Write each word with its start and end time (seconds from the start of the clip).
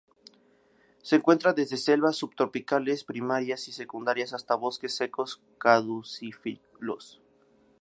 Se 1.03 1.17
encuentra 1.17 1.53
desde 1.53 1.77
selvas 1.77 2.15
subtropicales 2.15 3.03
primarias 3.03 3.67
y 3.67 3.71
secundarias 3.71 4.33
hasta 4.33 4.55
bosques 4.55 4.95
secos 4.95 5.43
caducifolios. 5.59 7.21